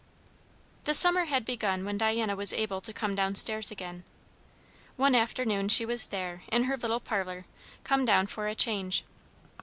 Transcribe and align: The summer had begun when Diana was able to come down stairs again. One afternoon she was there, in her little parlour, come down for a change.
The 0.85 0.95
summer 0.95 1.25
had 1.25 1.45
begun 1.45 1.85
when 1.85 1.95
Diana 1.99 2.35
was 2.35 2.53
able 2.53 2.81
to 2.81 2.91
come 2.91 3.13
down 3.13 3.35
stairs 3.35 3.69
again. 3.69 4.03
One 4.97 5.13
afternoon 5.13 5.69
she 5.69 5.85
was 5.85 6.07
there, 6.07 6.41
in 6.47 6.63
her 6.63 6.75
little 6.75 6.99
parlour, 6.99 7.45
come 7.83 8.03
down 8.03 8.25
for 8.25 8.47
a 8.47 8.55
change. 8.55 9.03